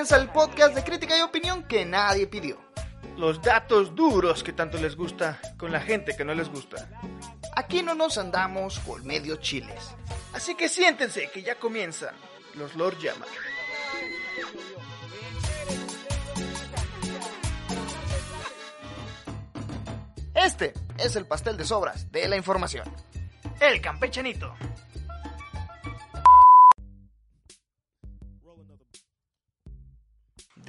[0.00, 2.58] comienza el podcast de crítica y opinión que nadie pidió.
[3.18, 6.88] Los datos duros que tanto les gusta con la gente que no les gusta.
[7.54, 9.94] Aquí no nos andamos con medio chiles.
[10.32, 12.14] Así que siéntense que ya comienzan.
[12.54, 13.28] Los Lord llaman.
[20.34, 22.90] Este es el pastel de sobras de la información.
[23.60, 24.54] El campechanito.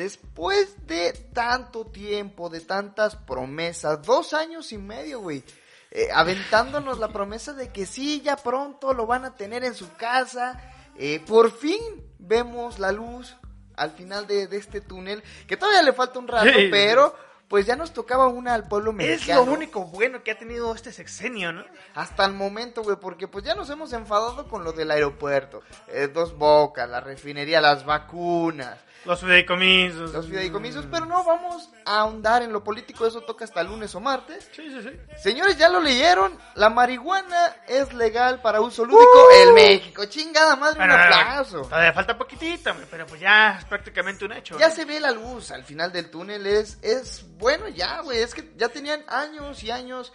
[0.01, 5.43] Después de tanto tiempo, de tantas promesas, dos años y medio, güey,
[5.91, 9.93] eh, aventándonos la promesa de que sí, ya pronto lo van a tener en su
[9.93, 10.59] casa,
[10.97, 11.77] eh, por fin
[12.17, 13.35] vemos la luz
[13.75, 16.69] al final de, de este túnel, que todavía le falta un rato, Sí.
[16.71, 17.15] pero
[17.51, 19.45] pues ya nos tocaba una al pueblo Es mexicano.
[19.45, 21.65] lo único bueno que ha tenido este sexenio, ¿no?
[21.93, 26.07] Hasta el momento, güey, porque pues ya nos hemos enfadado con lo del aeropuerto, eh,
[26.11, 30.13] dos bocas, la refinería, las vacunas, Los fideicomisos.
[30.13, 33.99] los fideicomisos, pero no vamos a ahondar en lo político, eso toca hasta lunes o
[33.99, 34.47] martes.
[34.55, 34.97] Sí, sí, sí.
[35.21, 40.05] Señores, ya lo leyeron, la marihuana es legal para uso lúdico en México.
[40.05, 41.61] Chingada madre, un Bueno, aplauso.
[41.63, 44.57] Todavía falta poquitito, pero pues ya es prácticamente un hecho.
[44.57, 44.75] Ya ¿no?
[44.75, 48.49] se ve la luz al final del túnel, es, es bueno ya, güey, es que
[48.55, 50.13] ya tenían años y años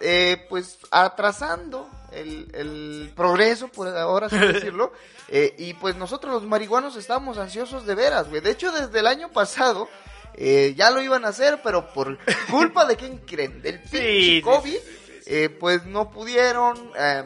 [0.00, 4.92] eh, pues atrasando el, el progreso, por ahora así decirlo,
[5.28, 9.06] eh, y pues nosotros los marihuanos estábamos ansiosos de veras, güey, de hecho desde el
[9.06, 9.88] año pasado
[10.34, 12.18] eh, ya lo iban a hacer, pero por
[12.50, 13.98] culpa de quién creen, del Sí,
[14.36, 15.34] sí, COVID, sí, sí, sí.
[15.34, 17.24] eh, pues no pudieron, eh,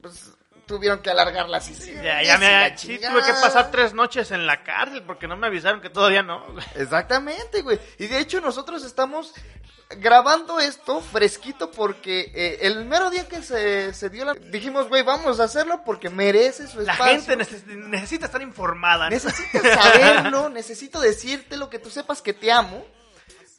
[0.00, 0.30] pues
[0.66, 4.46] tuvieron que alargar las sesiones Ya, me la sí, tuve que pasar tres noches en
[4.46, 6.44] la cárcel porque no me avisaron que todavía no.
[6.74, 7.78] Exactamente, güey.
[7.98, 9.32] Y de hecho nosotros estamos
[9.90, 14.34] grabando esto fresquito porque eh, el mero día que se, se dio la...
[14.34, 17.20] Dijimos, güey, vamos a hacerlo porque merece su La espacio.
[17.20, 19.08] gente neces- necesita estar informada.
[19.08, 19.16] ¿no?
[19.20, 22.84] Saberlo, necesito decirte lo que tú sepas que te amo.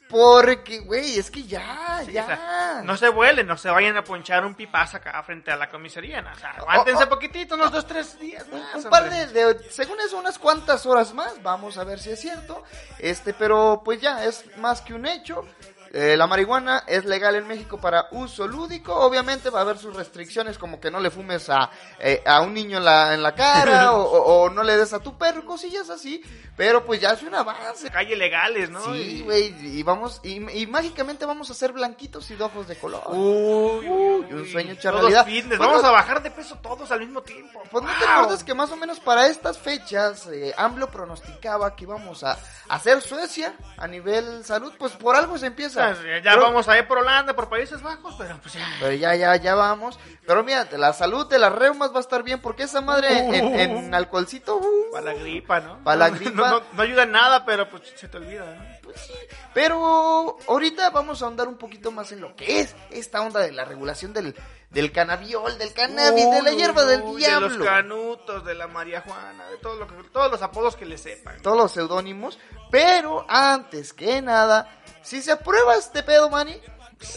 [0.08, 2.22] Porque, güey, es que ya, Sí, ya.
[2.22, 5.56] o sea, no se vuelen, no se vayan a ponchar un pipazo acá frente a
[5.56, 6.22] la comisaría.
[6.22, 6.32] ¿no?
[6.32, 7.10] O sea, aguántense Oh, oh.
[7.10, 8.74] poquito, unos dos, tres días un, más.
[8.84, 9.26] un par hombre.
[9.26, 11.42] de, de- según eso, unas cuantas horas más.
[11.42, 12.64] Vamos a ver si es cierto.
[12.98, 15.44] Este, pero pues ya, es más que un hecho.
[15.92, 18.94] Eh, la marihuana es legal en México para uso lúdico.
[18.94, 22.52] Obviamente va a haber sus restricciones, como que no le fumes a, eh, a un
[22.54, 25.44] niño en la, en la cara o, o- o no le des a tu perro,
[25.44, 26.22] cosillas así.
[26.56, 27.88] Pero pues ya es un avance.
[27.90, 28.80] Calle legales, ¿no?
[28.92, 32.76] Sí, güey, y vamos, y, y mágicamente vamos a ser blanquitos y de ojos de
[32.76, 33.02] color.
[33.06, 35.24] Uy, uy, un sueño hecho realidad.
[35.24, 35.58] fitness.
[35.58, 37.62] Vamos a bajar de peso todos al mismo tiempo.
[37.70, 41.84] Pues no te acuerdas que más o menos para estas fechas eh, AMLO pronosticaba que
[41.84, 42.36] íbamos a
[42.68, 45.77] hacer Suecia a nivel salud, pues por algo se empieza.
[45.78, 48.66] Ya, ya Pero- vamos a ir por Holanda, por Países Bajos, pero pues ya.
[48.80, 49.98] Pero ya, ya, ya vamos.
[50.26, 53.34] Pero mira, la salud de las reumas va a estar bien porque esa madre en,
[53.34, 55.82] en- en alcoholcito, uh, Para la gripa, ¿no?
[55.84, 56.30] Pa' la gripa.
[56.50, 58.78] No, no- no ayuda en nada, pero pues se te olvida, ¿no?
[58.82, 59.12] pues sí.
[59.54, 63.52] Pero ahorita vamos a ahondar un poquito más en lo que es esta onda de
[63.52, 64.34] la regulación del,
[64.70, 67.48] del cannabiol, del cannabis, de la Uy, hierba del uy, diablo.
[67.48, 70.84] De los canutos, de la María Juana, de todo lo que, todos los apodos que
[70.86, 71.40] le sepan.
[71.42, 72.38] todos los seudónimos.
[72.70, 74.68] Pero antes que nada,
[75.02, 76.60] si se aprueba este pedo, Manny,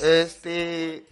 [0.02, 1.06] este.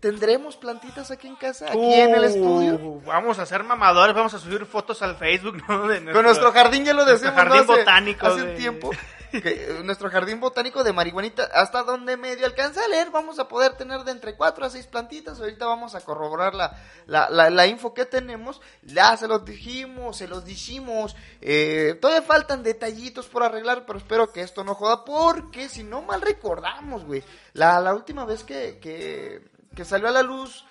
[0.00, 1.66] ¿Tendremos plantitas aquí en casa?
[1.68, 2.74] Aquí en el estudio.
[2.76, 5.86] Uh, Vamos a ser mamadores, vamos a subir fotos al Facebook, ¿no?
[5.86, 7.72] De Con nuestro jardín ya lo nuestro decimos jardín ¿no?
[7.72, 8.90] hace, botánico hace de- un tiempo.
[9.34, 13.76] Eh, nuestro jardín botánico de marihuanita, hasta donde medio alcanza a leer, vamos a poder
[13.76, 15.40] tener de entre 4 a 6 plantitas.
[15.40, 18.60] Ahorita vamos a corroborar la, la, la, info que tenemos.
[18.82, 21.16] Ya se los dijimos, se los dijimos.
[21.40, 25.04] Eh, todavía faltan detallitos por arreglar, pero espero que esto no joda.
[25.04, 27.24] Porque si no mal recordamos, güey,
[27.54, 30.64] la, la última vez que, que, salió a la luz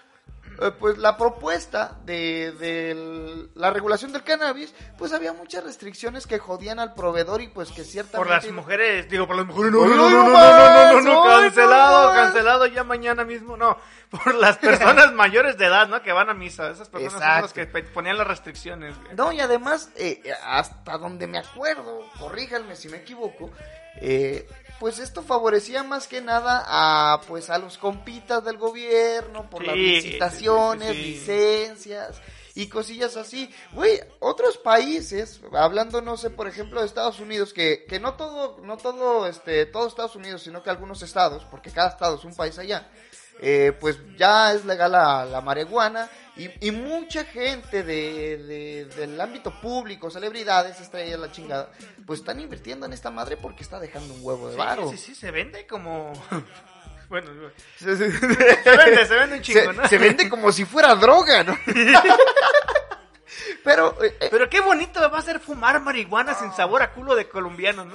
[0.79, 6.79] pues la propuesta de, de la regulación del cannabis, pues había muchas restricciones que jodían
[6.79, 8.17] al proveedor y pues que ciertamente...
[8.17, 11.41] Por las mujeres, digo, por las mujeres, no, no, no, no no, no, no, no,
[11.41, 13.77] cancelado, cancelado ya mañana mismo, no,
[14.09, 16.01] por las personas mayores de edad, ¿no?
[16.01, 18.95] Que van a misa, esas personas son las que ponían las restricciones.
[19.15, 23.51] No, y además, eh, hasta donde me acuerdo, corríjanme si me equivoco,
[23.97, 24.47] eh,
[24.79, 29.75] pues esto favorecía más que nada a pues a los compitas del gobierno por las
[29.75, 31.01] licitaciones, sí.
[31.01, 32.21] licencias
[32.55, 33.53] y cosillas así.
[33.73, 38.59] Güey, otros países, hablando no sé, por ejemplo, de Estados Unidos, que, que no todo,
[38.61, 42.35] no todo, este, todo Estados Unidos, sino que algunos estados, porque cada estado es un
[42.35, 42.89] país allá,
[43.39, 49.19] eh, pues ya es legal la, la marihuana y, y mucha gente de, de- del
[49.21, 51.69] ámbito público, celebridades, estrellas, la chingada,
[52.07, 54.89] pues están invirtiendo en esta madre porque está dejando un huevo de varo.
[54.89, 56.13] Sí, sí, sí, se vende como...
[57.09, 57.30] bueno,
[57.77, 58.27] Se, se- se
[58.77, 59.88] vende, se vende un chingo, se- ¿no?
[59.88, 61.57] se vende como si fuera droga, ¿no?
[63.63, 67.15] Pero, eh, eh, Pero qué bonito va a ser fumar marihuana sin sabor a culo
[67.15, 67.94] de colombiano, ¿no?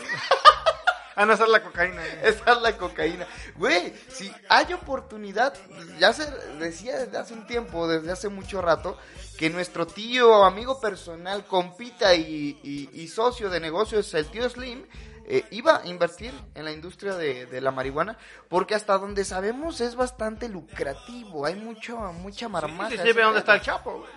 [1.21, 2.05] A no ser la cocaína.
[2.23, 3.27] esa es la cocaína.
[3.57, 5.53] Güey, si hay oportunidad,
[5.99, 8.97] ya se decía desde hace un tiempo, desde hace mucho rato,
[9.37, 14.85] que nuestro tío, amigo personal, compita y, y- y socio de negocios, el tío Slim,
[15.31, 18.17] eh, iba a invertir en la industria de, de la marihuana,
[18.49, 22.91] porque hasta donde sabemos es bastante lucrativo, hay mucho, mucha marmaja.
[22.91, 24.11] Sí, sí, dónde está el Chapo, güey.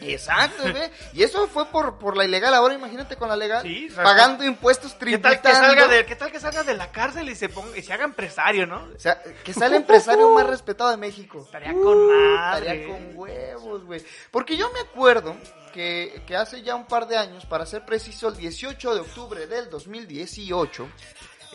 [0.00, 0.90] Exacto, güey.
[1.12, 2.54] Y eso fue por, por la ilegal.
[2.54, 3.62] Ahora imagínate con la legal.
[3.62, 5.66] Sí, pagando impuestos, ¿Qué tal, que tributando.
[5.66, 8.04] salga de, ¿Qué tal que salga de la cárcel y se ponga y se haga
[8.04, 8.88] empresario, no?
[8.94, 11.42] O sea, que sea el empresario más respetado de México.
[11.44, 12.66] Estaría con madre.
[12.66, 14.04] Estaría con huevos, güey.
[14.30, 15.36] Porque yo me acuerdo
[15.72, 19.46] que, que hace ya un par de años, para ser preciso, el 18 de octubre
[19.46, 20.88] del 2018,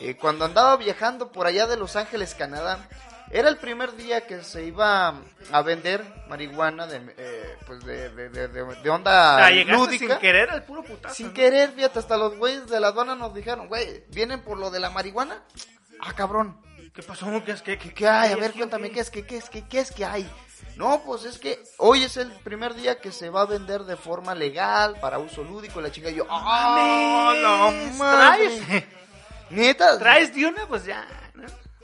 [0.02, 2.88] eh, cuando andaba viajando por allá de Los Ángeles, Canadá,
[3.32, 5.16] era el primer día que se iba
[5.52, 10.08] a vender marihuana de, eh, pues de, de, de, de- onda llegaste lúdica.
[10.14, 11.16] sin querer al puro putazo.
[11.16, 11.34] Sin ¿no?
[11.34, 14.80] querer, fíjate, hasta los güeyes de la aduana nos dijeron, güey, ¿vienen por lo de
[14.80, 15.42] la marihuana?
[16.00, 16.60] Ah, cabrón.
[16.94, 17.28] ¿Qué pasó?
[17.46, 17.62] ¿Qué es?
[17.62, 18.32] ¿Qué, ¿Qué, qué hay?
[18.32, 18.96] A ver, cuéntame, ¿Qué?
[18.96, 19.10] ¿qué es?
[19.10, 19.50] ¿Qué, qué es?
[19.50, 20.30] ¿Qué, qué es que hay?
[20.78, 23.96] No, pues es que hoy es el primer día que se va a vender de
[23.98, 28.62] forma legal, para uso lúdico, la chica y yo, ¡ah, no Mames!
[28.68, 28.84] ¿Traes?
[29.50, 29.98] Neta.
[30.00, 30.66] ¿Traes de una?
[30.68, 31.06] Pues ya.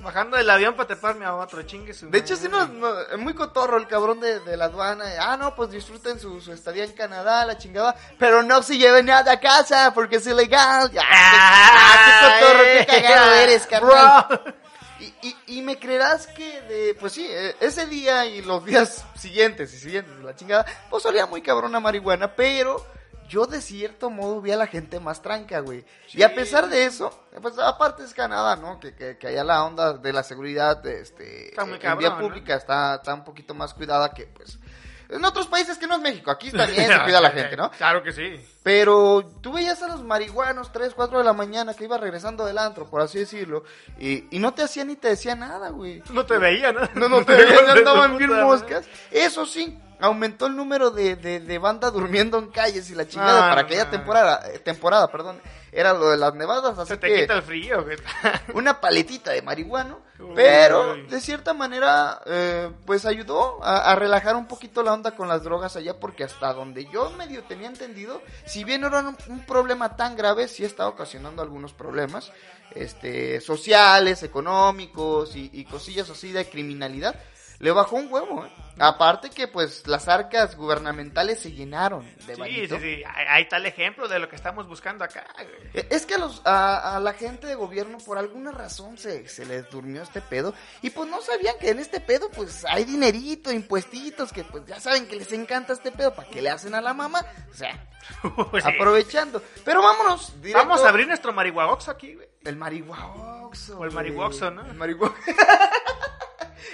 [0.01, 3.17] Bajando del avión para treparme a otro, chingue su De hecho, sí, no, no, es
[3.17, 5.05] muy cotorro el cabrón de, de la aduana.
[5.19, 7.95] Ah, no, pues disfruten su, su estadía en Canadá, la chingada.
[8.17, 10.91] Pero no se lleven nada a casa porque es ilegal.
[10.91, 14.55] Ya, ah, qué cotorro, qué cagado eres, carnal.
[14.99, 19.03] Y, y, y me creerás que, de, pues sí, eh, ese día y los días
[19.15, 22.85] siguientes y siguientes de la chingada, pues olía muy cabrón a marihuana, pero
[23.31, 25.85] yo de cierto modo vi a la gente más tranca, güey.
[26.11, 28.77] Y a pesar de eso, pues aparte es Canadá, ¿no?
[28.77, 31.79] Que, que, que allá la onda de la seguridad este, Está muy
[32.19, 34.59] pública está, está un poquito más cuidada que, pues,
[35.07, 36.29] en otros países que no es México.
[36.29, 37.71] Aquí también se cuida la gente, ¿no?
[37.71, 38.45] Claro que sí.
[38.63, 42.57] Pero tú veías a los marihuanos 3, 4 de la mañana que iba regresando del
[42.57, 43.63] antro, por así decirlo,
[43.97, 46.03] y, y no te hacían ni te decían nada, güey.
[46.11, 46.81] No te veía, ¿no?
[46.95, 48.85] No, no te veían, de andaban bien moscas.
[49.09, 53.45] Eso sí, aumentó el número de, de, de banda durmiendo en calles y la chingada
[53.47, 57.07] Ah, para aquella temporada, eh, temporada, perdón, era lo de las nevadas, así Se te
[57.07, 57.85] que quita el frío,
[58.53, 60.31] una paletita de marihuano, Uy.
[60.35, 65.27] pero de cierta manera, eh, pues ayudó a, a relajar un poquito la onda con
[65.27, 69.17] las drogas allá, porque hasta donde yo medio tenía entendido, si bien no era un,
[69.27, 72.31] un problema tan grave, sí está ocasionando algunos problemas,
[72.75, 77.15] este, sociales, económicos y, y cosillas así de criminalidad.
[77.61, 78.49] Le bajó un huevo, ¿eh?
[78.79, 83.03] Aparte que pues las arcas gubernamentales se llenaron de Sí, sí, sí.
[83.27, 85.69] Ahí está el ejemplo de lo que estamos buscando acá, güey.
[85.75, 89.27] Eh, Es que a, los, a, a la gente de gobierno por alguna razón se,
[89.27, 92.85] se les durmió este pedo y pues no sabían que en este pedo pues hay
[92.85, 96.73] dinerito, impuestitos, que pues ya saben que les encanta este pedo, ¿para que le hacen
[96.73, 97.23] a la mamá?
[97.51, 97.87] O sea,
[98.23, 98.59] sí.
[98.63, 99.43] aprovechando.
[99.63, 100.67] Pero vámonos, directo.
[100.67, 102.27] Vamos a abrir nuestro marihuaoxo aquí, güey.
[102.43, 103.73] El marihuaoxo.
[103.77, 103.93] O el güey.
[103.93, 104.65] marihuoxo, ¿no?
[104.65, 105.13] El marihuoxo.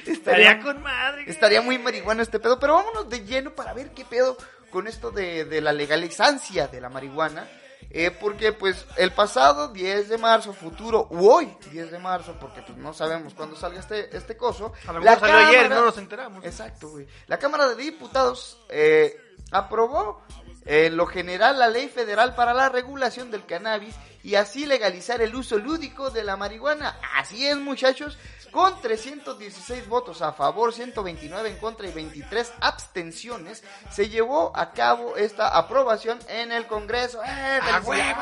[0.06, 1.24] Estaría con madre.
[1.28, 4.38] Estaría muy marihuana este pedo, pero vámonos de lleno para ver qué pedo
[4.72, 7.48] con esto de, de la legalizancia de la marihuana.
[7.90, 12.62] Eh, porque pues el pasado 10 de marzo, futuro, u hoy 10 de marzo, porque
[12.62, 14.74] pues no sabemos cuándo salga este, este coso.
[14.88, 16.44] A lo la mejor salió ayer, no nos enteramos.
[16.44, 17.08] Exacto, güey.
[17.28, 19.16] La Cámara de Diputados eh,
[19.52, 20.22] aprobó
[20.66, 25.34] en lo general la Ley Federal para la Regulación del Cannabis y así legalizar el
[25.34, 27.00] uso lúdico de la marihuana.
[27.16, 28.18] Así es, muchachos.
[28.52, 35.16] Con 316 votos a favor, 129 en contra y 23 abstenciones, se llevó a cabo
[35.18, 37.22] esta aprobación en el Congreso.
[37.24, 38.22] ¡Eh, ¡A huevo!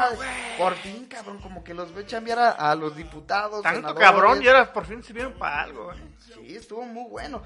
[0.58, 3.62] Por fin, cabrón, como que los ve chambear a, a los diputados.
[3.62, 4.04] Tanto senadores.
[4.04, 5.98] cabrón y ahora por fin sirvieron para algo, güey.
[6.20, 7.42] Sí, estuvo muy bueno.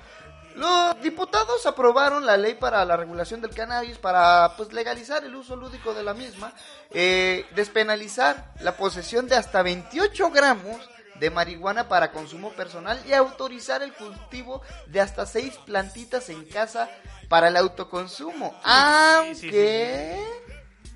[0.55, 5.55] Los diputados aprobaron la ley para la regulación del cannabis para pues legalizar el uso
[5.55, 6.51] lúdico de la misma,
[6.91, 13.81] eh, despenalizar la posesión de hasta 28 gramos de marihuana para consumo personal y autorizar
[13.83, 16.89] el cultivo de hasta 6 plantitas en casa
[17.27, 18.59] para el autoconsumo.
[18.63, 20.17] Aunque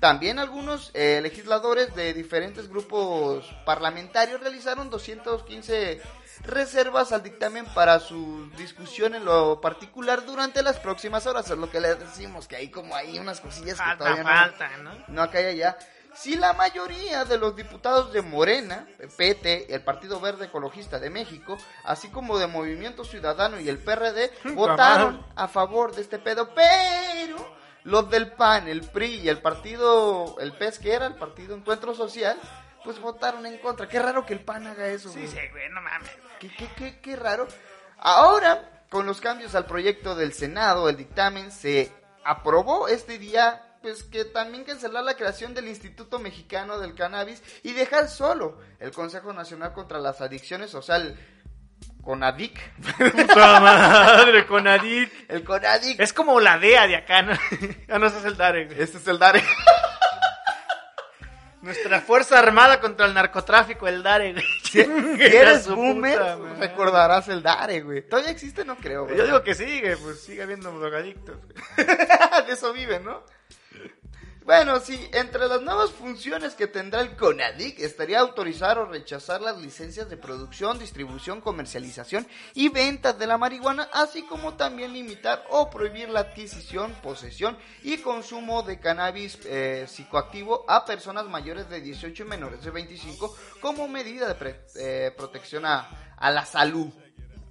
[0.00, 6.02] también algunos eh, legisladores de diferentes grupos parlamentarios realizaron 215
[6.42, 11.50] reservas al dictamen para su discusión en lo particular durante las próximas horas.
[11.50, 14.28] Es lo que les decimos, que hay como hay unas cosillas que Falta, todavía no,
[14.28, 14.92] falta, ¿no?
[15.08, 15.78] no acá y allá.
[16.14, 21.58] Si la mayoría de los diputados de Morena, PT, el Partido Verde Ecologista de México,
[21.84, 27.36] así como de Movimiento Ciudadano y el PRD, votaron a favor de este pedo, pero
[27.82, 31.94] los del PAN, el PRI y el partido, el PES que era, el Partido Encuentro
[31.94, 32.38] Social,
[32.84, 33.88] pues votaron en contra.
[33.88, 35.10] Qué raro que el PAN haga eso.
[35.10, 35.28] Sí, güey.
[35.28, 36.10] sí, güey, no mames.
[36.38, 37.48] Qué, qué, qué, qué raro.
[37.98, 41.92] Ahora, con los cambios al proyecto del Senado, el dictamen se
[42.24, 47.74] aprobó este día pues que también cancelar la creación del Instituto Mexicano del Cannabis y
[47.74, 51.14] dejar solo el Consejo Nacional contra las Adicciones, o sea, el
[52.02, 52.58] CONADIC.
[53.12, 55.12] Puta madre, Conadic.
[55.28, 56.00] El CONADIC.
[56.00, 57.32] Es como la DEA de acá, ¿no?
[57.90, 58.80] Ah, no, ese es el DARE, güey.
[58.80, 59.44] Este es el DARE.
[61.60, 64.44] Nuestra Fuerza Armada contra el Narcotráfico, el DARE, güey.
[64.62, 68.08] Si eres boomer, puta recordarás el DARE, güey.
[68.08, 68.64] ¿Todavía existe?
[68.64, 69.18] No creo, güey.
[69.18, 71.36] Yo digo que sigue, pues sigue habiendo drogadictos.
[71.36, 72.46] güey.
[72.46, 73.22] de eso viven, ¿no?
[74.44, 79.56] Bueno, sí, entre las nuevas funciones que tendrá el CONADIC estaría autorizar o rechazar las
[79.58, 85.70] licencias de producción, distribución, comercialización y venta de la marihuana, así como también limitar o
[85.70, 92.24] prohibir la adquisición, posesión y consumo de cannabis eh, psicoactivo a personas mayores de 18
[92.24, 96.88] y menores de 25 como medida de pre- eh, protección a, a la salud.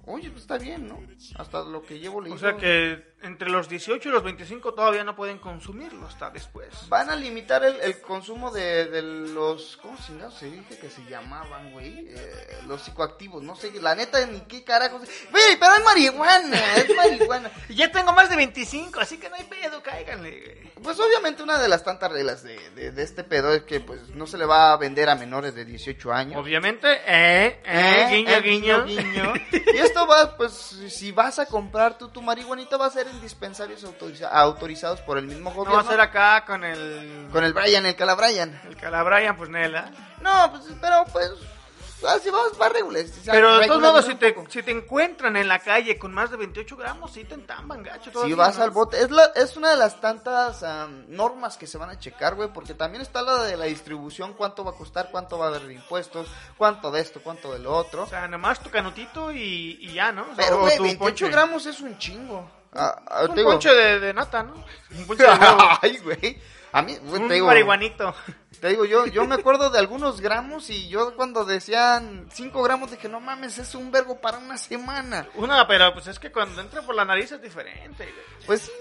[0.06, 1.00] Oye, pues está bien, ¿no?
[1.38, 2.36] Hasta lo que llevo leído.
[2.36, 6.68] O sea que entre los 18 y los 25 todavía no pueden consumirlo hasta después.
[6.88, 9.76] Van a limitar el, el consumo de, de los.
[9.82, 12.06] ¿Cómo chingados se dije que se llamaban, güey?
[12.10, 15.02] Eh, los psicoactivos, no sé, la neta, ni qué carajos.
[15.30, 17.50] Güey, pero es marihuana, es marihuana.
[17.68, 20.30] Y ya tengo más de 25, así que no hay pedo, cáiganle.
[20.40, 20.74] güey.
[20.82, 24.10] Pues obviamente una de las tantas reglas de, de, de este pedo es que pues
[24.10, 26.36] no se le va a vender a menores de 18 años.
[26.40, 28.84] Obviamente, eh, eh, guiño, Eh, guiño.
[28.84, 29.32] guiño.
[29.72, 33.22] Y esto va, pues, si vas a comprar tú tu marihuanita, va a ser en
[33.22, 35.82] dispensarios autoriza- autorizados por el mismo No gobierno.
[35.82, 37.28] va a ser acá con el...
[37.32, 38.60] Con el Brian, el Calabrian.
[38.68, 39.90] El Calabrian, pues Nela.
[40.20, 41.30] No, pues, pero pues,
[42.08, 43.02] así va, va regular.
[43.26, 46.36] Pero de todos modos, si te, si te encuentran en la calle con más de
[46.36, 48.10] 28 gramos, sí te entamban, gacho.
[48.24, 48.64] Si vas ¿no?
[48.64, 51.98] al bote, es, la, es una de las tantas am, normas que se van a
[51.98, 55.46] checar, güey, porque también está la de la distribución, cuánto va a costar, cuánto va
[55.46, 56.26] a haber de impuestos,
[56.58, 58.02] cuánto de esto, cuánto de lo otro.
[58.04, 60.22] O sea, nomás tu canutito y, y ya, ¿no?
[60.22, 61.28] O sea, Pero, güey, tu 28 ponche.
[61.30, 62.50] gramos es un chingo.
[62.74, 64.54] Ah, ah, Un digo- ponche de, de nata, ¿no?
[64.96, 65.30] Un ponche de.
[65.82, 66.38] Ay, güey.
[66.72, 68.12] A mí, güey, un te digo, marihuanito.
[68.60, 72.90] te digo, yo, yo me acuerdo de algunos gramos y yo cuando decían 5 gramos
[72.90, 75.28] dije, no mames, es un vergo para una semana.
[75.36, 78.44] Una, pero pues es que cuando entra por la nariz es diferente, güey.
[78.44, 78.72] Pues sí,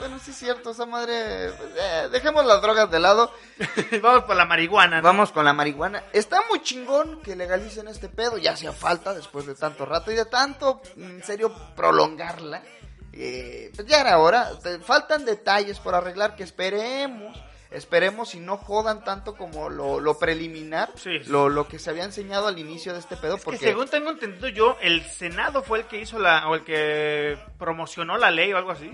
[0.00, 3.32] bueno, sí es cierto, esa madre, pues, eh, dejemos las drogas de lado.
[4.02, 5.04] Vamos por la marihuana, ¿no?
[5.04, 6.02] Vamos con la marihuana.
[6.12, 8.36] Está muy chingón que legalicen este pedo.
[8.38, 12.64] Ya hacía falta después de tanto rato y de tanto, en serio, prolongarla.
[13.12, 14.50] Eh, pues ya era hora.
[14.82, 17.36] Faltan detalles por arreglar que esperemos.
[17.70, 20.90] Esperemos y no jodan tanto como lo, lo preliminar.
[20.94, 21.30] Sí, sí.
[21.30, 23.36] Lo, lo que se había enseñado al inicio de este pedo.
[23.36, 26.64] Que Porque según tengo entendido yo, el Senado fue el que hizo la, o el
[26.64, 28.90] que promocionó la ley o algo así.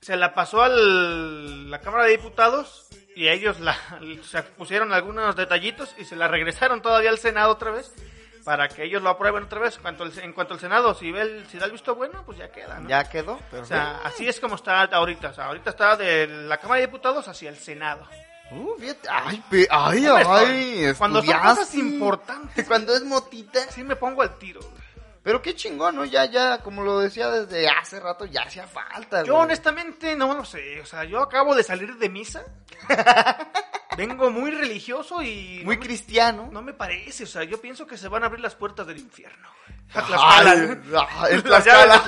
[0.00, 3.76] Se la pasó a la Cámara de Diputados y ellos la,
[4.22, 7.92] se pusieron algunos detallitos y se la regresaron todavía al Senado otra vez
[8.46, 9.76] para que ellos lo aprueben otra vez.
[9.76, 12.22] En cuanto el, en cuanto el Senado, si ve el, si da el visto bueno,
[12.24, 12.88] pues ya queda, ¿no?
[12.88, 13.38] ya quedó.
[13.50, 15.28] Pero O sea, así es como está ahorita.
[15.30, 18.06] O sea, ahorita está de la Cámara de Diputados hacia el Senado.
[18.52, 23.60] Uh, fíjate, ay, pe- ay, ay, cuando son cosas importantes, Cuando es motita.
[23.70, 24.60] sí me pongo al tiro.
[25.24, 26.04] Pero qué chingón, ¿no?
[26.04, 29.44] Ya, ya, como lo decía desde hace rato, ya hacía falta, Yo güey.
[29.46, 32.44] honestamente no lo sé, o sea, yo acabo de salir de misa,
[33.96, 36.48] vengo muy religioso y Muy no, me, cristiano.
[36.52, 38.98] no me parece, o sea, yo pienso que se van a abrir las puertas del
[38.98, 39.48] infierno.
[39.94, 40.78] A Tlaxcala,
[41.20, 42.02] Ay, Tlaxcala.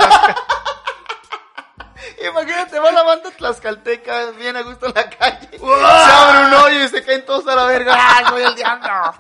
[2.28, 5.48] Imagínate, va la banda tlaxcalteca bien a gusto en la calle.
[5.58, 7.94] Se abre un hoyo y se caen todos a la verga.
[8.16, 9.14] ¡Ay, voy al diablo!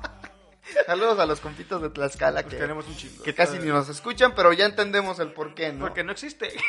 [0.86, 3.22] Saludos a los compitos de Tlaxcala que, Tenemos un chingo.
[3.24, 5.86] que casi ni nos escuchan, pero ya entendemos el porqué, ¿no?
[5.86, 6.52] Porque no existe.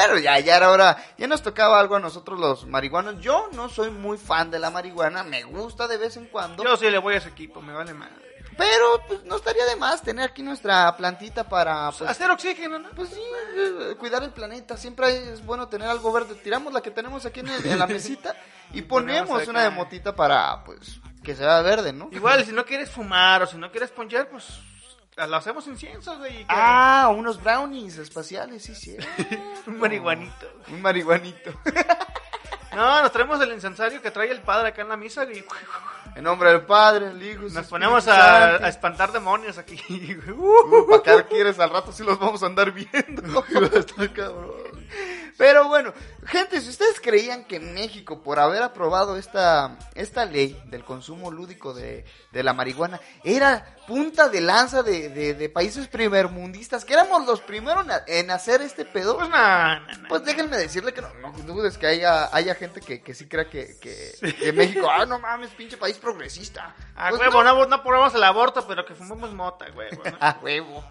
[0.00, 0.96] Pero bueno, ya, ya era hora.
[1.18, 3.20] Ya nos tocaba algo a nosotros los marihuanos.
[3.20, 6.62] Yo no soy muy fan de la marihuana, me gusta de vez en cuando.
[6.62, 8.14] Yo sí le voy a ese equipo, me vale madre.
[8.56, 12.90] Pero pues no estaría de más tener aquí nuestra plantita para pues, Hacer oxígeno, ¿no?
[12.90, 13.20] Pues sí,
[13.56, 14.76] eh, cuidar el planeta.
[14.76, 16.34] Siempre es bueno tener algo verde.
[16.36, 18.34] Tiramos la que tenemos aquí en, el- en la mesita
[18.72, 22.08] y ponemos una de motita para, pues, que se vea verde, ¿no?
[22.10, 24.44] Igual, si no quieres fumar o si no quieres ponchar, pues
[25.26, 26.44] lo hacemos incienso, güey.
[26.48, 28.96] Ah, unos brownies espaciales, sí, sí.
[29.66, 30.46] un marihuanito.
[30.68, 31.52] Un marihuanito.
[32.70, 35.26] No, nos traemos el incensario que trae el padre acá en la misa
[36.14, 37.42] En nombre del Padre, el Hijo.
[37.50, 39.80] nos ponemos a espantar demonios aquí.
[40.30, 41.58] Uh, ¿Para qué quieres?
[41.58, 43.44] Al rato sí los vamos a andar viendo.
[43.74, 44.52] Está cabrón.
[45.38, 45.94] Pero bueno,
[46.26, 51.72] gente, si ustedes creían que México, por haber aprobado esta, esta ley del consumo lúdico
[51.72, 57.24] de, de la marihuana, era punta de lanza de, de, de países primermundistas, que éramos
[57.24, 61.78] los primeros en, hacer este pedo, Pues nada, pues déjenme decirle que no, no dudes
[61.78, 65.50] que haya, haya gente que, que sí crea que, que, que México, ah, no mames,
[65.50, 66.74] pinche país progresista.
[66.96, 70.02] A Pues huevo, no, no, probamos el aborto, pero que fumemos mota, huevo.
[70.04, 70.18] ¿no?
[70.20, 70.84] A huevo.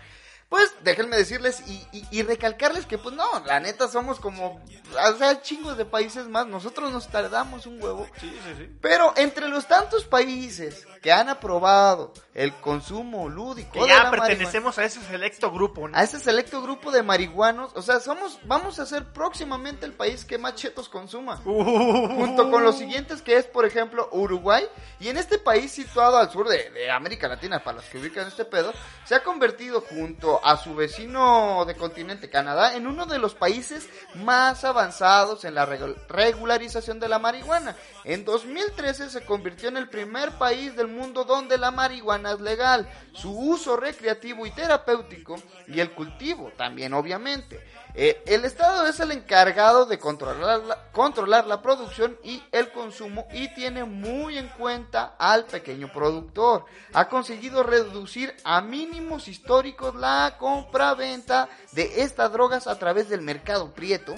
[0.49, 4.63] Pues déjenme decirles y, y, y, recalcarles que pues no, la neta somos como,
[4.93, 8.07] o sea, chingos de países más, nosotros nos tardamos un huevo.
[8.17, 8.69] Sí, sí, sí.
[8.79, 14.11] Pero entre los tantos países que han aprobado el consumo lúdico Que de ya la
[14.11, 15.97] pertenecemos a ese selecto grupo, ¿no?
[15.97, 20.23] a ese selecto grupo de marihuanos, o sea, somos, vamos a ser próximamente el país
[20.23, 21.41] que más chetos consuma.
[21.57, 22.07] Uh.
[22.15, 24.65] Junto con los siguientes que es, por ejemplo, Uruguay.
[24.99, 28.27] Y en este país situado al sur de, de América Latina, para los que ubican
[28.27, 28.73] este pedo,
[29.05, 33.87] se ha convertido junto a su vecino de continente, Canadá, en uno de los países
[34.15, 37.75] más avanzados en la regu- regularización de la marihuana.
[38.03, 42.89] En 2013 se convirtió en el primer país del mundo donde la marihuana es legal,
[43.13, 45.35] su uso recreativo y terapéutico
[45.67, 47.59] y el cultivo también obviamente.
[47.99, 53.25] Eh, el Estado es el encargado de controlar la, controlar la producción y el consumo
[53.33, 56.65] y tiene muy en cuenta al pequeño productor.
[56.93, 63.73] Ha conseguido reducir a mínimos históricos la compra-venta de estas drogas a través del mercado
[63.73, 64.13] prieto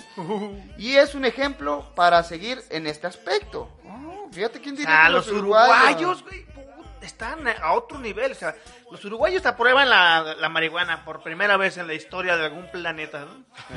[0.78, 3.70] y es un ejemplo para seguir en este aspecto.
[3.86, 6.46] Oh, fíjate quién diría que los uruguayos, güey,
[7.10, 8.32] están a otro nivel.
[8.32, 8.56] O sea,
[8.92, 13.26] los uruguayos aprueban la, la marihuana por primera vez en la historia de algún planeta,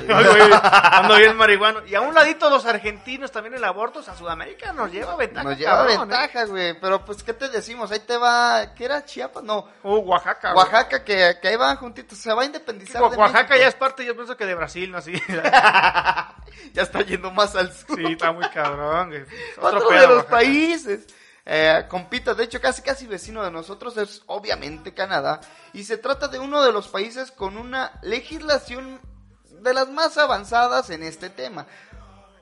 [0.07, 1.87] Cuando bien marihuano.
[1.87, 4.01] Y a un ladito los argentinos también el aborto.
[4.01, 5.49] O sea, Sudamérica nos lleva ventaja.
[5.49, 5.99] Nos lleva cabrón, ¿eh?
[5.99, 6.81] ventaja, güey.
[6.81, 7.91] Pero pues, ¿qué te decimos?
[7.91, 8.75] Ahí te va.
[8.75, 9.43] ¿Qué era Chiapas?
[9.43, 9.69] No.
[9.83, 10.55] Uh, Oaxaca.
[10.55, 12.19] Oaxaca, que, que ahí van juntitos.
[12.19, 13.01] Se va a independizar.
[13.03, 13.57] de Oaxaca México.
[13.57, 14.99] ya es parte, yo pienso que de Brasil, ¿no?
[14.99, 15.13] Así.
[16.73, 17.97] ya está yendo más al sur.
[17.97, 19.09] Sí, está muy cabrón.
[19.09, 19.25] güey.
[19.59, 20.31] Otro, pedo, de los Oaxaca.
[20.31, 21.07] países.
[21.45, 25.41] Eh, compita, de hecho, casi casi vecino de nosotros es obviamente Canadá.
[25.73, 29.01] Y se trata de uno de los países con una legislación
[29.63, 31.67] de las más avanzadas en este tema.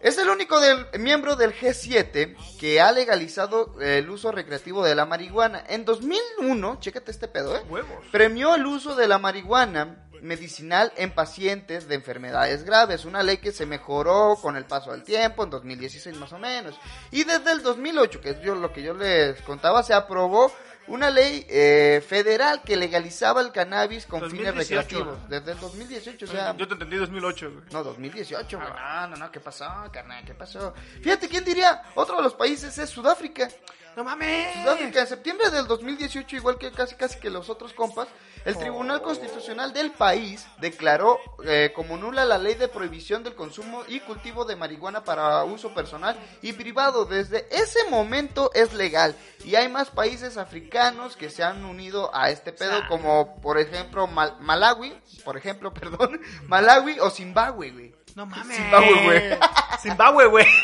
[0.00, 5.04] Es el único del, miembro del G7 que ha legalizado el uso recreativo de la
[5.04, 5.62] marihuana.
[5.68, 7.62] En 2001, chécate este pedo, ¿eh?
[7.68, 8.06] Huevos.
[8.10, 13.52] Premió el uso de la marihuana medicinal en pacientes de enfermedades graves, una ley que
[13.52, 16.78] se mejoró con el paso del tiempo, en 2016 más o menos.
[17.10, 20.50] Y desde el 2008, que es yo, lo que yo les contaba, se aprobó
[20.90, 24.80] una ley eh, federal que legalizaba el cannabis con fines 2018.
[24.80, 25.28] recreativos.
[25.30, 26.56] Desde el 2018, o sea...
[26.56, 27.64] Yo te entendí 2008, güey.
[27.70, 28.68] No, 2018, güey.
[28.68, 30.24] No, no, no, ¿qué pasó, carnal?
[30.24, 30.74] ¿Qué pasó?
[31.00, 31.82] Fíjate, ¿quién diría?
[31.94, 33.48] Otro de los países es Sudáfrica.
[33.96, 34.52] ¡No mames!
[34.54, 38.08] Sudáfrica, en septiembre del 2018, igual que casi casi que los otros compas,
[38.44, 43.82] el Tribunal Constitucional del país declaró eh, como nula la ley de prohibición del consumo
[43.88, 47.04] y cultivo de marihuana para uso personal y privado.
[47.04, 52.30] Desde ese momento es legal y hay más países africanos que se han unido a
[52.30, 57.94] este pedo, como por ejemplo Mal- Malawi, por ejemplo, perdón, Malawi o Zimbabue, güey.
[58.16, 58.56] No mames.
[58.56, 59.38] Zimbabue, güey.
[59.80, 60.46] Zimbabue, güey.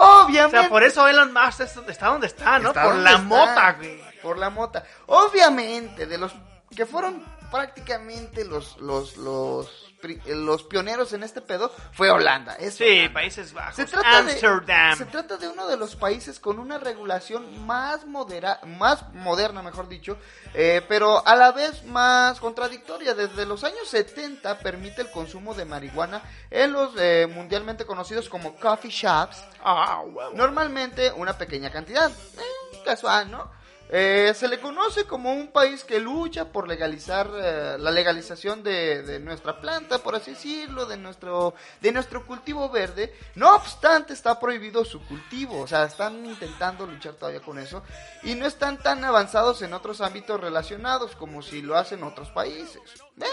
[0.00, 0.60] Oh, O Obviamente.
[0.60, 2.68] sea, por eso Elon Musk es- está donde está, ¿no?
[2.68, 3.22] Está por la está.
[3.22, 4.00] mota, güey.
[4.22, 4.84] Por la mota.
[5.06, 6.32] Obviamente, de los
[6.74, 9.88] que fueron prácticamente los los los
[10.26, 12.54] los pioneros en este pedo fue Holanda.
[12.54, 13.14] es Sí, Holanda.
[13.14, 13.74] Países Bajos.
[13.74, 14.96] Se trata, de, Amsterdam.
[14.96, 19.88] se trata de uno de los países con una regulación más modera, más moderna, mejor
[19.88, 20.16] dicho,
[20.54, 23.14] eh, pero a la vez más contradictoria.
[23.14, 28.54] Desde los años 70 permite el consumo de marihuana en los eh, mundialmente conocidos como
[28.54, 30.02] coffee shops, Ah.
[30.34, 33.57] Normalmente una pequeña cantidad, eh, casual, ¿no?
[33.90, 39.02] Eh, se le conoce como un país que lucha por legalizar eh, la legalización de,
[39.02, 43.14] de nuestra planta, por así decirlo, de nuestro de nuestro cultivo verde.
[43.34, 47.82] No obstante, está prohibido su cultivo, o sea, están intentando luchar todavía con eso
[48.22, 52.82] y no están tan avanzados en otros ámbitos relacionados como si lo hacen otros países.
[53.20, 53.24] Eh,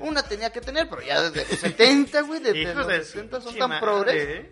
[0.00, 3.56] una tenía que tener, pero ya desde los 70, güey, desde los de 70 son
[3.56, 4.48] tan progres.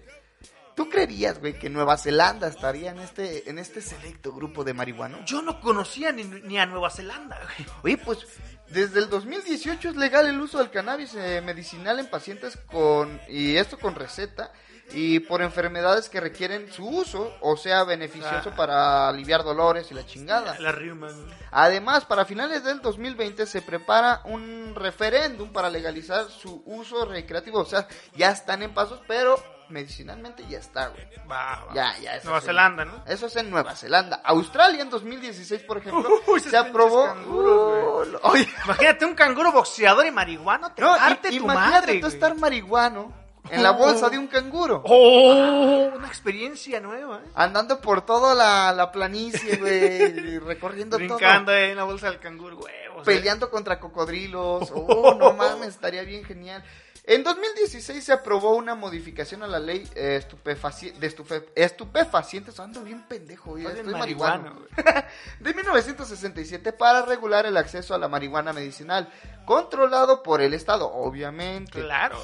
[0.79, 5.25] ¿Tú creerías, güey, que Nueva Zelanda estaría en este, en este selecto grupo de marihuanos?
[5.25, 7.69] Yo no conocía ni, ni a Nueva Zelanda, güey.
[7.83, 8.21] Oye, pues
[8.69, 13.57] desde el 2018 es legal el uso del cannabis eh, medicinal en pacientes con, y
[13.57, 14.53] esto con receta,
[14.93, 18.57] y por enfermedades que requieren su uso, o sea, beneficioso Ah.
[18.57, 20.61] para aliviar dolores y la chingada.
[20.61, 21.35] La Riuma, güey.
[21.51, 27.65] Además, para finales del 2020 se prepara un referéndum para legalizar su uso recreativo, o
[27.65, 31.05] sea, ya están en pasos, pero medicinalmente ya está, güey.
[31.31, 31.75] Va, va.
[31.75, 32.17] Ya, ya.
[32.17, 32.41] eso Nueva.
[32.41, 33.05] Zelanda, ¿no?
[33.07, 34.21] Eso es en Nueva Zelanda.
[34.25, 37.05] Australia en 2016, por ejemplo, Uy, se aprobó.
[37.05, 41.95] canguros, Uh, oye, Imagínate un canguro boxeador y marihuano, te no, parte tu imagínate madre,
[41.95, 42.13] tú güey.
[42.15, 43.13] estar marihuano
[43.51, 44.83] en la bolsa de un canguro.
[44.85, 47.31] Oh, una experiencia nueva, ¿eh?
[47.35, 50.03] Andando por toda la, la planicie, güey,
[50.35, 51.57] y recorriendo Brincando todo.
[51.57, 52.59] en la bolsa del canguro.
[52.69, 52.89] ¿eh?
[53.05, 54.71] Peleando contra cocodrilos.
[54.75, 56.63] Oh, no mames, estaría bien genial.
[57.11, 62.61] En 2016 se aprobó una modificación a la ley eh, estupefaci- de estufe- estupefacientes.
[62.61, 64.43] Ando bien pendejo, bien estoy marihuano,
[64.77, 65.07] marihuano.
[65.41, 69.11] de 1967 para regular el acceso a la marihuana medicinal,
[69.47, 71.81] controlado por el Estado, obviamente.
[71.81, 72.19] Claro.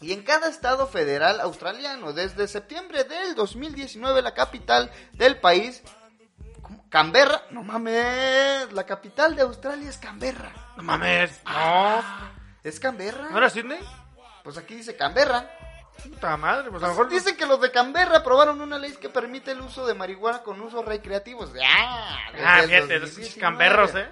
[0.00, 5.82] Y en cada estado federal australiano, desde septiembre del 2019, la capital del país,
[6.62, 6.88] ¿cómo?
[6.88, 10.52] Canberra, no mames, la capital de Australia es Canberra.
[10.76, 11.32] No mames.
[11.44, 12.00] No.
[12.62, 13.28] ¿Es Canberra?
[13.30, 13.80] ¿No era Sydney?
[14.50, 15.48] Pues aquí dice Canberra.
[16.02, 17.08] Puta madre, pues a lo mejor.
[17.08, 20.60] Dicen que los de Canberra aprobaron una ley que permite el uso de marihuana con
[20.60, 21.50] usos recreativos.
[21.64, 23.40] Ah, desde Ah, fíjate, los 2019.
[23.40, 24.08] camberros, ¿eh?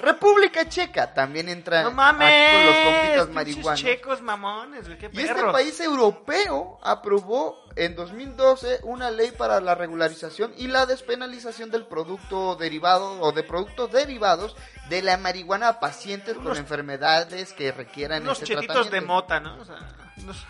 [0.00, 2.52] República Checa también entra No aquí mames.
[2.54, 3.80] con los compitas marihuanos.
[3.80, 5.52] checos mamones, güey, qué Y este perros.
[5.52, 12.56] país europeo aprobó en 2012 una ley para la regularización y la despenalización del producto
[12.56, 14.56] derivado o de productos derivados
[14.88, 19.06] de la marihuana a pacientes con Unos- enfermedades que requieran Unos este chetitos de tratamiento.
[19.12, 19.60] mota, ¿no?
[19.60, 19.76] O sea,
[20.18, 20.46] unos-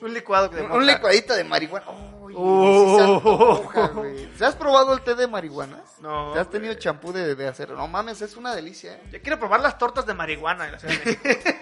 [0.00, 0.78] un licuado de Un, mota.
[0.78, 1.86] un licuadito de marihuana.
[2.20, 2.88] Uy, Oh.
[2.90, 4.28] sí se antoja, güey.
[4.36, 5.82] ¿Se has probado el té de marihuana?
[6.00, 7.70] No, ¿Te has tenido champú de, de hacer?
[7.70, 8.92] No mames, es una delicia.
[8.94, 9.02] ¿eh?
[9.12, 11.16] Yo quiero probar las tortas de marihuana de la Ciudad de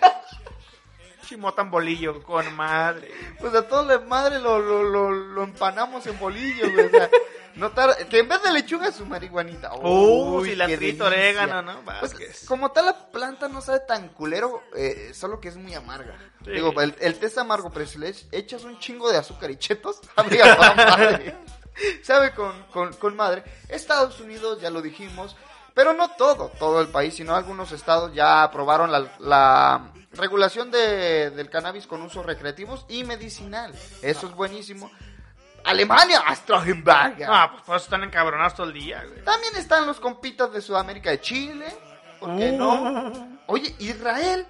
[1.27, 1.37] México.
[1.37, 3.11] Chimota en bolillo, con madre.
[3.41, 6.87] Pues a todo la madre lo, lo, lo, lo empanamos en bolillo, güey.
[6.87, 7.11] O sea,
[7.57, 9.75] no tar- que en vez de lechuga su marihuanita.
[9.77, 11.07] Uh, Uy, cilantrito, qué delicia.
[11.07, 11.81] orégano, ¿no?
[12.01, 16.17] Pues, como tal, la planta no sabe tan culero, eh, solo que es muy amarga.
[16.45, 16.51] Sí.
[16.53, 19.57] Digo, el, el té es amargo, pero si le echas un chingo de azúcar y
[19.57, 21.37] chetos, sabe a toda madre.
[22.03, 23.43] Sabe con, con, con madre.
[23.69, 25.37] Estados Unidos, ya lo dijimos,
[25.75, 31.31] pero no todo, todo el país, sino algunos estados ya aprobaron la, la regulación de,
[31.31, 33.73] del cannabis con usos recreativos y medicinal.
[34.03, 34.91] Eso es buenísimo.
[35.65, 37.27] Alemania, Astragenberger.
[37.29, 39.25] Ah, pues por eso están encabronados todo el día, güey.
[39.25, 41.67] También están los compitas de Sudamérica de Chile.
[42.21, 43.41] ¿Por qué no?
[43.47, 44.47] Oye, Israel.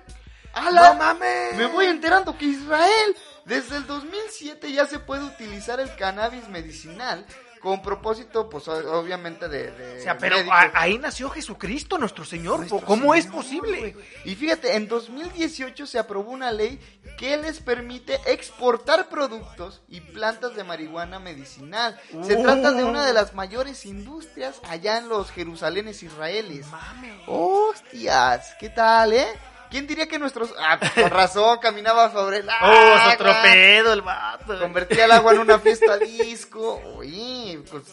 [0.52, 0.92] ¡Hala!
[0.92, 1.54] ¡No mames!
[1.54, 7.26] Me voy enterando que Israel, desde el 2007 ya se puede utilizar el cannabis medicinal
[7.66, 9.72] con propósito, pues obviamente de...
[9.72, 12.58] de O sea, pero a- ahí nació Jesucristo, nuestro Señor.
[12.60, 13.90] Nuestro ¿Cómo es posible?
[13.92, 14.06] güey.
[14.24, 16.78] Y fíjate, en 2018 se aprobó una ley
[17.18, 22.00] que les permite exportar productos y plantas de marihuana medicinal.
[22.22, 22.42] Se Uh.
[22.44, 26.68] trata de una de las mayores industrias allá en los Jerusalenes israelíes.
[26.68, 27.20] Mames.
[27.26, 29.26] Hostias, ¿qué tal, eh?
[29.70, 30.54] ¿Quién diría que nuestros...
[30.58, 33.10] Ah, con razón, caminaba sobre el Oh, agua.
[33.12, 34.58] su tropedo el vato.
[34.58, 36.80] Convertía el agua en una fiesta disco.
[36.96, 37.84] Oye, pues...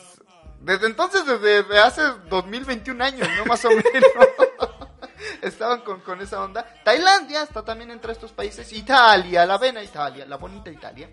[0.60, 3.46] Desde entonces, desde, hace 2021 años, ¿no?
[3.46, 3.84] Más o menos.
[5.42, 6.66] Estaban con, con esa onda.
[6.84, 8.72] Tailandia está también entre estos países.
[8.72, 11.10] Italia, la vena Italia, la bonita Italia.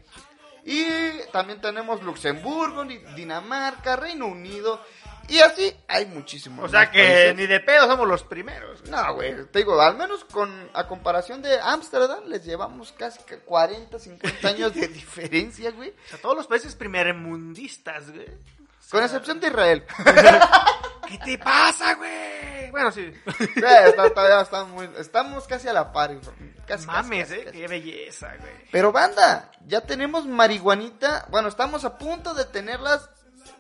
[0.65, 0.85] Y
[1.33, 4.81] también tenemos Luxemburgo, Di- Dinamarca, Reino Unido.
[5.29, 6.65] Y así hay muchísimos.
[6.65, 7.37] O sea que países.
[7.37, 8.85] ni de pedo somos los primeros.
[8.89, 13.39] No, güey, te digo, al menos con a comparación de Ámsterdam, les llevamos casi que
[13.39, 15.91] 40, 50 años de diferencia, güey.
[15.91, 18.27] O sea, todos los países primermundistas, güey.
[18.91, 19.85] Con excepción de Israel.
[21.09, 22.71] ¿Qué te pasa, güey?
[22.73, 23.13] Bueno, sí.
[23.57, 26.11] Está- todavía está muy- estamos casi a la par.
[26.17, 26.55] güey.
[26.67, 27.45] Casi, Mames, casi, eh.
[27.45, 27.57] casi.
[27.59, 28.53] Qué belleza, güey.
[28.71, 31.27] Pero banda, ya tenemos marihuanita.
[31.31, 33.11] Bueno, estamos a punto de tenerlas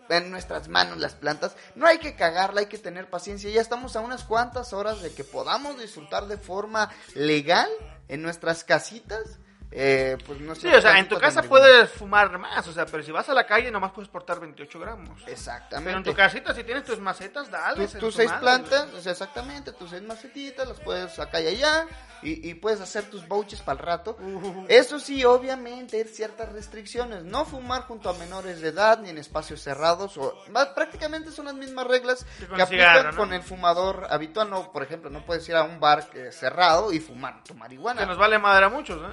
[0.08, 1.56] en nuestras manos las plantas.
[1.74, 3.50] No hay que cagarla, hay que tener paciencia.
[3.50, 7.68] Ya estamos a unas cuantas horas de que podamos disfrutar de forma legal
[8.08, 9.38] en nuestras casitas.
[9.72, 13.02] Eh, pues Sí, nuestras o sea, en tu casa puedes fumar más, o sea, pero
[13.04, 15.22] si vas a la calle nomás puedes portar 28 gramos.
[15.28, 15.84] Exactamente.
[15.90, 17.86] Pero en tu casita, si tienes tus macetas, dale.
[17.86, 21.86] tus, tus seis plantas, o sea, exactamente, tus seis macetitas, las puedes acá y allá,
[22.22, 24.16] y, y puedes hacer tus bouches para el rato.
[24.20, 24.66] Uh.
[24.68, 27.22] Eso sí, obviamente, hay ciertas restricciones.
[27.24, 30.18] No fumar junto a menores de edad ni en espacios cerrados.
[30.18, 33.16] O, va- prácticamente son las mismas reglas Que que aplican cigarro, ¿no?
[33.16, 34.50] con el fumador habitual.
[34.50, 38.00] No, por ejemplo, no puedes ir a un bar eh, cerrado y fumar tu marihuana.
[38.02, 39.08] Que nos vale madre a muchos, ¿no?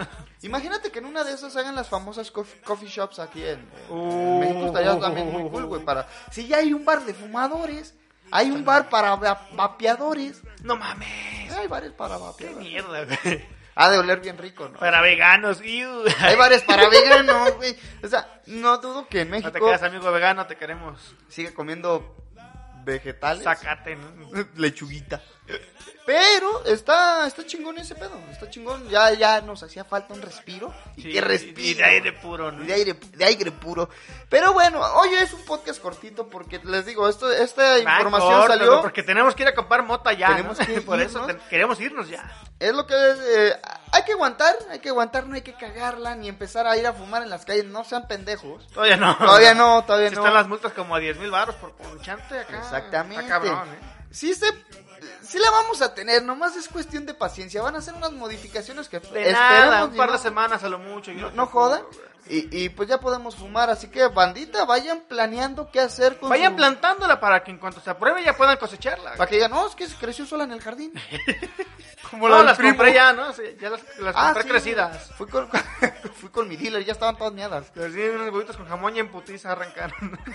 [0.47, 3.69] Imagínate que en una de esas hagan las famosas cof- coffee shops aquí en, en-
[3.89, 4.39] Uh.
[4.39, 4.65] México.
[4.67, 5.83] Estaría también muy cool, güey.
[5.83, 6.07] Para...
[6.31, 7.93] Si ya hay un bar de fumadores,
[8.31, 10.41] hay un bar para va- vapeadores.
[10.63, 11.51] No mames.
[11.55, 12.57] Hay bares para Qué vapeadores.
[12.67, 13.57] mierda, güey.
[13.79, 14.79] Ha de oler bien rico, ¿no?
[14.79, 16.03] Para veganos, iu.
[16.21, 17.77] Hay bares para veganos, güey.
[18.03, 21.15] O sea, no dudo que en No te México quedas amigo vegano, te queremos.
[21.29, 22.15] sigue comiendo
[22.83, 23.43] vegetales.
[23.43, 24.07] Sacate, ¿no?
[24.55, 25.21] Lechuguita.
[26.05, 28.17] Pero está, está chingón ese pedo.
[28.31, 28.87] Está chingón.
[28.87, 30.73] Ya, ya nos hacía falta un respiro.
[30.95, 31.59] Y Sí, respiro.
[31.61, 32.63] y de aire puro, ¿no?
[32.63, 33.89] De aire, de aire puro.
[34.29, 38.81] Pero bueno, hoy es un podcast cortito porque les digo, esto, esta Va, información salió.
[38.81, 40.29] Porque tenemos que ir a comprar mota ya.
[40.29, 40.65] Tenemos ¿no?
[40.65, 41.43] que Por eso irnos.
[41.49, 42.23] queremos irnos ya.
[42.57, 43.59] Es lo que es, eh,
[43.91, 46.93] hay que aguantar, hay que aguantar, no hay que cagarla ni empezar a ir a
[46.93, 48.65] fumar en las calles, no sean pendejos.
[48.69, 49.17] Todavía no.
[49.17, 50.21] Todavía no, todavía Si no.
[50.21, 52.59] están las multas como a 10 mil baros por ponchante acá.
[52.59, 53.23] Exactamente.
[53.25, 53.79] Está cabrón, ¿eh?
[54.09, 54.47] Sí se
[55.21, 57.61] Sí la vamos a tener, nomás es cuestión de paciencia.
[57.61, 61.11] Van a hacer unas modificaciones que De nada, un par de semanas a lo mucho.
[61.11, 61.81] y no, no güey.
[62.29, 66.51] Y, y pues ya podemos fumar, así que bandita, vayan planeando qué hacer con Vayan
[66.51, 69.13] su- plantándola para que en cuanto se apruebe ya puedan cosecharla.
[69.13, 70.91] Para que digan, no, es que se creció sola en el jardín.
[72.11, 72.73] Como no, las primo.
[72.75, 73.31] compré ya, ¿no?
[73.33, 75.11] Sí, ya las, las Ah, compré sí, crecidas.
[75.17, 75.49] Fui con,
[76.15, 77.67] fui con mi dealer, ya estaban todas miadas.
[77.71, 80.19] Así unos huevitos con jamón y en putiza arrancaron.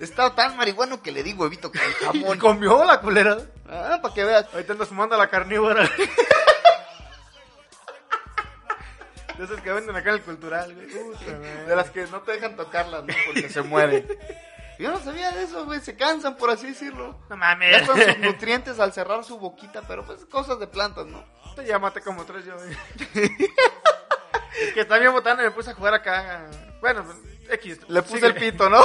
[0.00, 1.80] Estaba tan marihuano que le di huevito con
[2.14, 2.38] Y jamón.
[2.38, 3.38] comió la culera.
[3.68, 4.46] Ah, para que veas.
[4.52, 5.88] Ahorita ando fumando la carnívora.
[9.38, 10.86] De esas que venden acá en el cultural, güey.
[11.66, 13.14] De las que no te dejan tocarlas, ¿no?
[13.26, 14.06] Porque se mueren.
[14.78, 15.80] Yo no sabía de eso, güey.
[15.80, 17.18] Se cansan, por así decirlo.
[17.28, 17.86] No mames.
[17.86, 21.24] con sus nutrientes al cerrar su boquita, pero pues cosas de plantas, ¿no?
[21.54, 22.76] Te maté como tres yo, güey.
[24.60, 26.46] Es que estaba bien botando y me puse a jugar acá.
[26.80, 27.04] Bueno,
[27.50, 27.80] X.
[27.88, 28.26] Le puse sigue.
[28.28, 28.82] el pito, ¿no?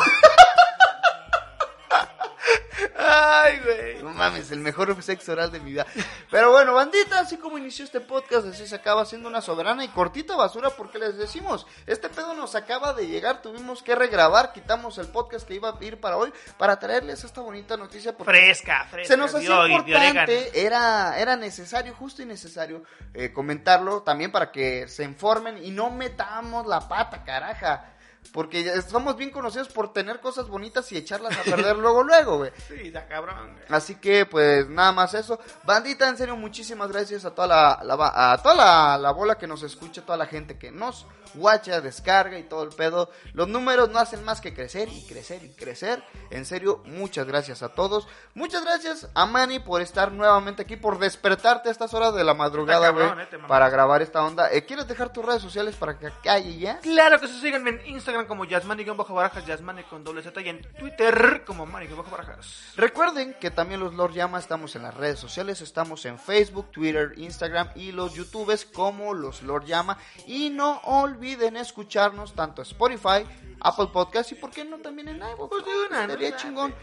[3.14, 4.04] Ay, güey.
[4.04, 5.86] No mames, el mejor sexo oral de mi vida.
[6.30, 9.90] Pero bueno, bandita, así como inició este podcast, así se acaba siendo una soberana y
[9.90, 14.98] cortita basura porque les decimos, este pedo nos acaba de llegar, tuvimos que regrabar, quitamos
[14.98, 18.88] el podcast que iba a ir para hoy para traerles esta bonita noticia porque Fresca,
[18.90, 19.14] fresca.
[19.14, 24.88] se nos hacía importante, era, era necesario, justo y necesario eh, comentarlo también para que
[24.88, 27.91] se informen y no metamos la pata, caraja.
[28.32, 32.52] Porque somos bien conocidos por tener cosas bonitas y echarlas a perder luego, luego, güey.
[32.68, 33.66] Sí, ya cabrón, güey.
[33.70, 35.40] Así que, pues, nada más eso.
[35.64, 39.48] Bandita, en serio, muchísimas gracias a toda la, la a toda la, la bola que
[39.48, 43.10] nos escucha, toda la gente que nos guacha, descarga y todo el pedo.
[43.34, 46.04] Los números no hacen más que crecer y crecer y crecer.
[46.30, 48.08] En serio, muchas gracias a todos.
[48.34, 52.34] Muchas gracias a Manny por estar nuevamente aquí, por despertarte a estas horas de la
[52.34, 54.52] madrugada, cabrón, güey, eh, para grabar esta onda.
[54.52, 56.80] Eh, ¿Quieres dejar tus redes sociales para que calle ya?
[56.80, 61.44] Claro que sí, síganme en Instagram como Yasmani-Barajas, Yasmani con doble Z y en Twitter
[61.46, 62.74] como Mani-Barajas.
[62.76, 67.14] Recuerden que también los Lord Llama estamos en las redes sociales, estamos en Facebook, Twitter,
[67.18, 69.98] Instagram y los YouTubes como los Lord Llama.
[70.28, 73.26] Y no olviden escucharnos tanto en Spotify,
[73.60, 75.50] Apple Podcast y por qué no también en iVoox.
[75.50, 76.14] Pues de una, ¿no?
[76.14, 76.74] Sería chingón.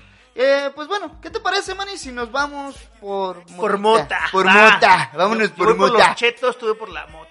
[0.40, 4.20] Eh, pues bueno, ¿qué te parece, Manny, si nos vamos por Por mota.
[4.30, 6.08] Por mota, vámonos Yo por por mota.
[6.08, 7.27] los chetos, tuve por la mota.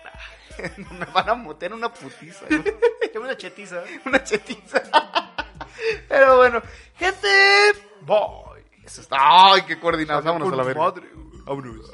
[1.00, 2.46] Me van a motear una putiza.
[2.48, 3.84] Tengo una chetiza.
[4.06, 4.82] una chetiza.
[6.08, 6.62] Pero bueno,
[6.96, 7.28] gente,
[8.02, 8.63] Boy.
[8.84, 9.17] eso está.
[9.20, 10.24] Ay, qué coordinados.
[10.24, 10.82] Vámonos a la verga.
[10.82, 11.10] madre.
[11.46, 11.91] Vámonos.